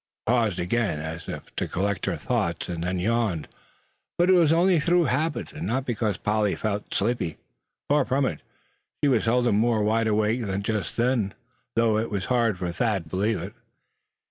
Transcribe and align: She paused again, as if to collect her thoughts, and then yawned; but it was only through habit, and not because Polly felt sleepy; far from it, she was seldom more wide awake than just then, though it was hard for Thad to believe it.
She 0.25 0.31
paused 0.33 0.59
again, 0.59 0.97
as 0.99 1.27
if 1.29 1.55
to 1.57 1.67
collect 1.67 2.07
her 2.07 2.15
thoughts, 2.17 2.67
and 2.69 2.83
then 2.83 2.97
yawned; 2.97 3.47
but 4.17 4.31
it 4.31 4.33
was 4.33 4.51
only 4.51 4.79
through 4.79 5.03
habit, 5.03 5.53
and 5.53 5.67
not 5.67 5.85
because 5.85 6.17
Polly 6.17 6.55
felt 6.55 6.91
sleepy; 6.91 7.37
far 7.87 8.03
from 8.03 8.25
it, 8.25 8.41
she 9.03 9.07
was 9.09 9.25
seldom 9.25 9.57
more 9.57 9.83
wide 9.83 10.07
awake 10.07 10.43
than 10.47 10.63
just 10.63 10.97
then, 10.97 11.35
though 11.75 11.99
it 11.99 12.09
was 12.09 12.25
hard 12.33 12.57
for 12.57 12.71
Thad 12.71 13.03
to 13.03 13.09
believe 13.11 13.37
it. 13.37 13.53